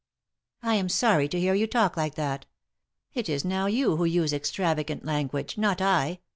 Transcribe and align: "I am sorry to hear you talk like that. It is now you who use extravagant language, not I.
"I 0.63 0.73
am 0.73 0.89
sorry 0.89 1.27
to 1.27 1.39
hear 1.39 1.53
you 1.53 1.67
talk 1.67 1.95
like 1.95 2.15
that. 2.15 2.47
It 3.13 3.29
is 3.29 3.45
now 3.45 3.67
you 3.67 3.97
who 3.97 4.05
use 4.05 4.33
extravagant 4.33 5.05
language, 5.05 5.59
not 5.59 5.79
I. 5.79 6.21